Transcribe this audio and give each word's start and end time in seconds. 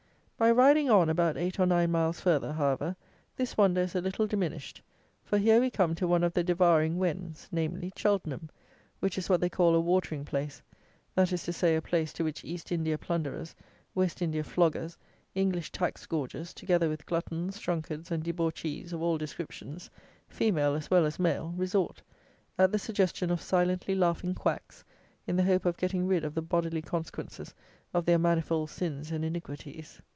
By 0.41 0.49
riding 0.49 0.89
on 0.89 1.07
about 1.07 1.37
eight 1.37 1.59
or 1.59 1.67
nine 1.67 1.91
miles 1.91 2.19
farther, 2.19 2.51
however, 2.53 2.95
this 3.35 3.57
wonder 3.57 3.81
is 3.81 3.93
a 3.93 4.01
little 4.01 4.25
diminished; 4.25 4.81
for 5.23 5.37
here 5.37 5.59
we 5.59 5.69
come 5.69 5.93
to 5.93 6.07
one 6.07 6.23
of 6.23 6.33
the 6.33 6.43
devouring 6.43 6.97
Wens; 6.97 7.47
namely, 7.51 7.91
Cheltenham, 7.95 8.49
which 9.01 9.19
is 9.19 9.29
what 9.29 9.39
they 9.39 9.51
call 9.51 9.75
a 9.75 9.79
"watering 9.79 10.25
place;" 10.25 10.63
that 11.13 11.31
is 11.31 11.43
to 11.43 11.53
say, 11.53 11.75
a 11.75 11.81
place, 11.83 12.11
to 12.13 12.23
which 12.23 12.43
East 12.43 12.71
India 12.71 12.97
plunderers, 12.97 13.55
West 13.93 14.19
India 14.19 14.41
floggers, 14.41 14.97
English 15.35 15.71
tax 15.71 16.07
gorgers, 16.07 16.55
together 16.55 16.89
with 16.89 17.05
gluttons, 17.05 17.59
drunkards, 17.59 18.09
and 18.09 18.23
debauchees 18.23 18.91
of 18.93 18.99
all 19.03 19.19
descriptions, 19.19 19.91
female 20.27 20.73
as 20.73 20.89
well 20.89 21.05
as 21.05 21.19
male, 21.19 21.53
resort, 21.55 22.01
at 22.57 22.71
the 22.71 22.79
suggestion 22.79 23.29
of 23.29 23.39
silently 23.43 23.93
laughing 23.93 24.33
quacks, 24.33 24.83
in 25.27 25.35
the 25.35 25.43
hope 25.43 25.67
of 25.67 25.77
getting 25.77 26.07
rid 26.07 26.25
of 26.25 26.33
the 26.33 26.41
bodily 26.41 26.81
consequences 26.81 27.53
of 27.93 28.05
their 28.07 28.17
manifold 28.17 28.71
sins 28.71 29.11
and 29.11 29.23
iniquities. 29.23 30.01